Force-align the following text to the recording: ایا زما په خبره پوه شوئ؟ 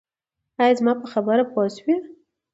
ایا 0.61 0.77
زما 0.79 0.93
په 1.01 1.07
خبره 1.13 1.43
پوه 1.51 1.65
شوئ؟ 1.77 1.95